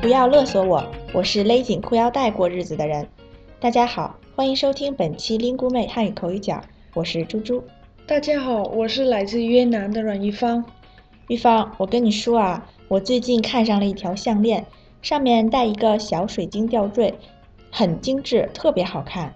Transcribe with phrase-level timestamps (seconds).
[0.00, 3.06] 不要勒索我，我是勒紧裤腰带过日子的人。
[3.60, 6.58] 大家好，欢迎收听本期林姑妹汉语口语角，
[6.94, 7.62] 我是猪猪。
[8.06, 10.64] 大家好，我是来自越南的阮玉芳。
[11.28, 14.64] 玉芳，我跟你说啊，我最近看上了一条项链，
[15.02, 17.12] 上面带一个小水晶吊坠，
[17.70, 19.34] 很精致，特别好看。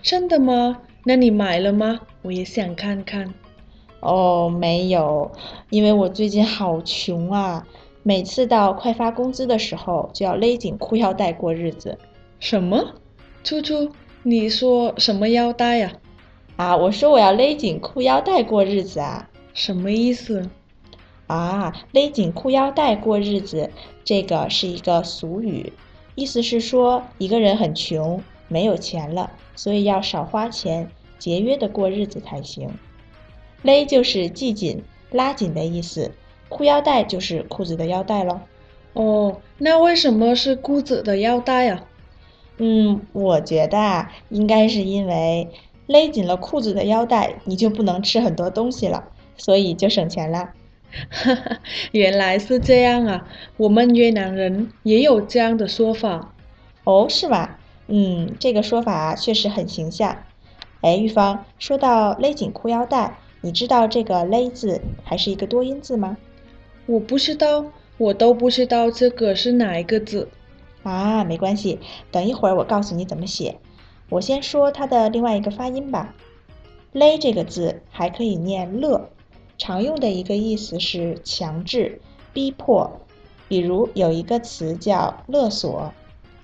[0.00, 0.78] 真的吗？
[1.04, 2.00] 那你买了吗？
[2.22, 3.34] 我也想看看。
[4.00, 5.30] 哦，没有，
[5.68, 7.66] 因为我最近好穷啊，
[8.08, 11.98] 每次到快发工资的时候就要勒紧裤腰带过日子。
[12.38, 12.94] 什么？
[13.42, 13.90] 初初，
[14.22, 15.92] 你说什么腰带呀？
[16.54, 19.28] 啊，我说我要勒紧裤腰带过日子啊。
[19.54, 20.48] 什么意思？
[21.26, 23.68] 啊，勒紧裤腰带过日子，
[24.04, 25.72] 这个是一个俗语，
[26.14, 32.70] 意思是说一个人很穷，没有钱了，所以要少花钱，节约的过日子才行。
[33.62, 36.12] 勒就是系紧、拉紧的意思，
[36.48, 38.40] 裤腰带就是裤子的腰带喽。
[38.92, 41.84] 哦，那为什么是裤子的腰带啊？
[42.58, 45.50] 嗯，我觉得啊，应该是因为
[45.86, 49.04] 勒紧了裤子的腰带，你就不能吃很多东西了，
[49.36, 50.50] 所以就省钱了。
[51.10, 51.58] 哈哈，
[51.92, 53.28] 原来是这样啊！
[53.58, 56.32] 我们越南人也有这样的说法。
[56.84, 57.56] 哦，是吗？
[57.88, 60.16] 嗯，这个说法确实很形象。
[60.80, 63.18] 哎，玉芳，说到勒紧裤腰带。
[63.42, 66.16] 你知道这个勒字还是一个多音字吗？
[66.86, 67.66] 我不知道，
[67.98, 70.28] 我都不知道这个是哪一个字。
[70.82, 71.80] 啊，没关系，
[72.12, 73.58] 等一会儿我告诉你怎么写。
[74.08, 76.14] 我先说它的另外一个发音吧。
[76.92, 79.08] 勒这个字还可以念勒，
[79.58, 82.00] 常用的一个意思是强制、
[82.32, 83.00] 逼迫。
[83.48, 85.92] 比如有一个词叫勒索，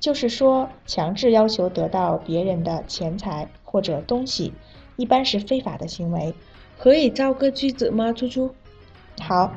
[0.01, 4.53] 就是说强制要求得到别人的钱财或者东西，
[4.97, 6.35] 一般是非法的行为。
[6.79, 8.51] 可以造个句子吗，猪猪？
[9.21, 9.53] 好，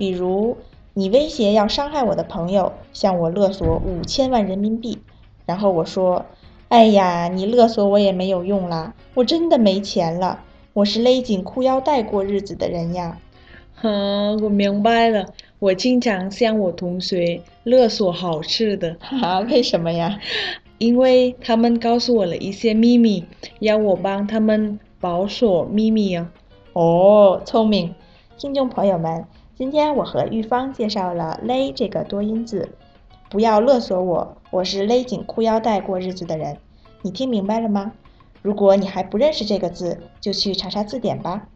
[0.00, 0.56] 比如
[0.94, 4.98] 你威胁要伤害我的朋友，向我勒索五千万人民币，
[5.44, 6.24] 然后我说
[6.70, 10.40] ：“哎呀，你勒索我也没有用啦，我真的没钱了，
[10.72, 13.18] 我是勒紧裤腰带过日子的人呀。”
[13.76, 15.26] 哼，我明白了，
[15.58, 18.96] 我经常向我同学勒索好吃的。
[19.04, 20.18] 哈，为什么呀？
[20.78, 23.26] 因为他们告诉我了一些秘密，
[23.58, 26.32] 要我帮他们保守秘密啊。
[26.72, 27.94] 哦，聪明，
[28.38, 29.26] 听众朋友们，
[29.60, 32.70] 今天我和玉芳介绍了“勒”这个多音字，
[33.28, 36.56] 不要勒索我，我是勒紧裤腰带过日子的人，
[37.02, 37.92] 你听明白了吗？
[38.40, 41.46] 如果你还不认识这个字，就去查查字典吧。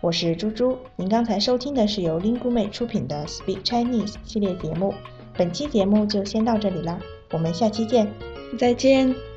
[0.00, 4.94] 我是猪猪，您刚才收听的是由 Lingu 妹出品的 Speak Chinese 系列节目，
[5.36, 6.98] 本期节目就先到这里啦，
[7.30, 8.10] 我们下期见，
[8.58, 9.29] 再见。